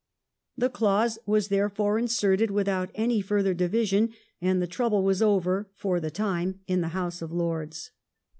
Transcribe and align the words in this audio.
The 0.57 0.71
clause 0.71 1.19
was 1.27 1.49
therefore 1.49 1.99
inserted 1.99 2.49
without 2.49 2.89
any 2.95 3.21
further 3.21 3.53
division, 3.53 4.09
and 4.41 4.59
the 4.59 4.65
trouble 4.65 5.03
was 5.03 5.21
over, 5.21 5.69
for 5.75 5.99
the 5.99 6.09
time, 6.09 6.59
in 6.65 6.81
the 6.81 6.87
House 6.97 7.21
of 7.21 7.31
Lords. 7.31 7.91